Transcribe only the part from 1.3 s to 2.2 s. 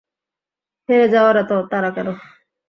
এতো তাড়া কেন?